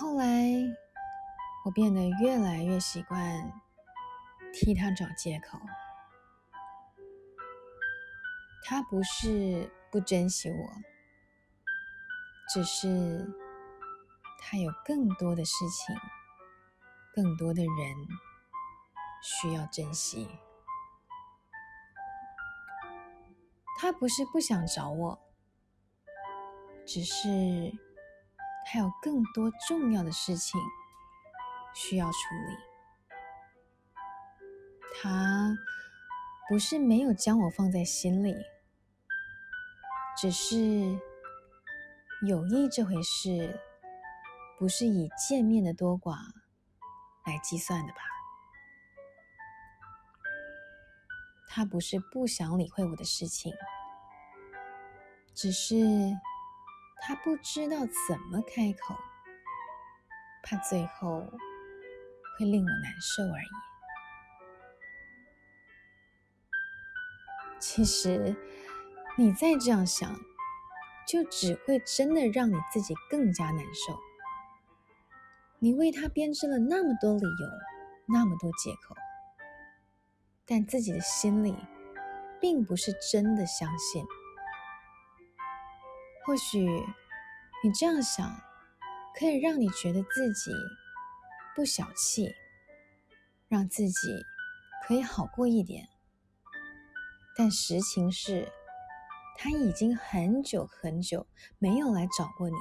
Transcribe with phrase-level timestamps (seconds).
[0.00, 0.24] 后来，
[1.64, 3.52] 我变得越来越习惯
[4.52, 5.58] 替他找借口。
[8.64, 10.70] 他不是不珍惜我，
[12.48, 13.26] 只是
[14.40, 15.96] 他有更多的事情、
[17.12, 18.08] 更多的人
[19.20, 20.28] 需要珍惜。
[23.80, 25.18] 他不是不想找我，
[26.86, 27.72] 只是
[28.70, 30.60] 他有更多重要的事情
[31.74, 32.18] 需要处
[32.48, 32.56] 理。
[35.00, 35.56] 他
[36.50, 38.36] 不是没有将我放在心里。
[40.18, 40.56] 只是
[42.26, 43.58] 友谊这回事，
[44.58, 46.16] 不是以见面的多寡
[47.24, 48.00] 来计算的吧？
[51.48, 53.54] 他不是不想理会我的事情，
[55.34, 55.76] 只是
[57.08, 58.94] 他不知道怎么开口，
[60.42, 61.20] 怕最后
[62.38, 63.48] 会令我难受而已。
[67.58, 68.36] 其实。
[69.16, 70.16] 你再这样想，
[71.08, 73.98] 就只会真的让你自己更加难受。
[75.58, 77.48] 你为他编织了那么多理由，
[78.06, 78.94] 那么多借口，
[80.46, 81.52] 但自己的心里
[82.40, 84.06] 并不是真的相信。
[86.28, 86.58] 或许
[87.64, 88.38] 你这样想，
[89.18, 90.52] 可以让你觉得自己
[91.56, 92.30] 不小气，
[93.48, 94.08] 让自己
[94.86, 95.88] 可以好过一点。
[97.34, 98.52] 但实情是。
[99.40, 101.24] 他已经很久很久
[101.60, 102.56] 没有来找过你，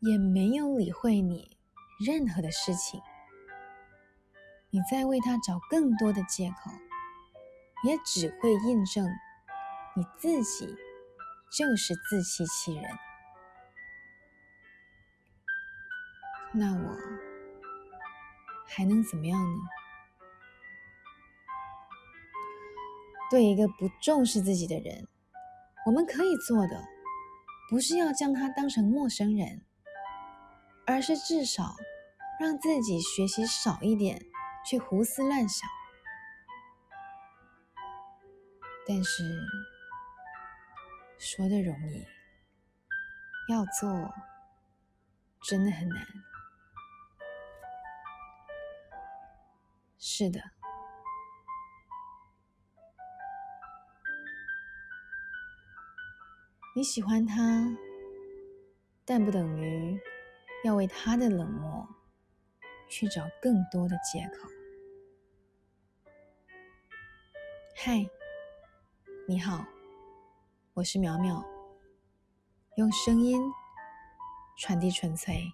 [0.00, 1.56] 也没有理会你
[2.04, 3.00] 任何的事情。
[4.70, 6.72] 你在为他找更多的借口，
[7.84, 9.08] 也只会印证
[9.94, 10.76] 你自己
[11.50, 12.84] 就是自欺欺人。
[16.52, 16.96] 那我
[18.66, 19.58] 还能怎么样呢？
[23.30, 25.06] 对一个不重视自己的人，
[25.84, 26.82] 我们可以做的，
[27.68, 29.66] 不是要将他当成陌生人，
[30.86, 31.76] 而是至少
[32.40, 34.24] 让自己学习少一点
[34.64, 35.68] 去胡思乱想。
[38.86, 39.22] 但是
[41.18, 42.06] 说的容易，
[43.50, 44.14] 要做
[45.42, 46.06] 真的很难。
[49.98, 50.40] 是的。
[56.74, 57.76] 你喜欢他，
[59.04, 60.00] 但不等于
[60.64, 61.88] 要为他的冷漠
[62.88, 64.48] 去找更多的借口。
[67.74, 68.08] 嗨，
[69.26, 69.66] 你好，
[70.78, 71.44] 我是苗苗，
[72.76, 73.42] 用声音
[74.56, 75.52] 传递纯粹。